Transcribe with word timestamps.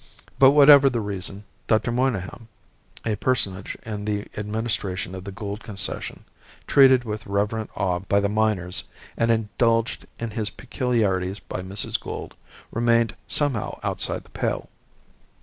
But 0.39 0.49
whatever 0.49 0.89
the 0.89 0.99
reason, 0.99 1.43
Dr. 1.67 1.91
Monygham, 1.91 2.47
a 3.05 3.15
personage 3.17 3.77
in 3.85 4.05
the 4.05 4.25
administration 4.35 5.13
of 5.13 5.25
the 5.25 5.31
Gould 5.31 5.63
Concession, 5.63 6.25
treated 6.65 7.03
with 7.03 7.27
reverent 7.27 7.69
awe 7.75 7.99
by 7.99 8.19
the 8.19 8.27
miners, 8.27 8.85
and 9.15 9.29
indulged 9.29 10.07
in 10.17 10.31
his 10.31 10.49
peculiarities 10.49 11.39
by 11.39 11.61
Mrs. 11.61 11.99
Gould, 11.99 12.33
remained 12.71 13.15
somehow 13.27 13.79
outside 13.83 14.23
the 14.23 14.31
pale. 14.31 14.69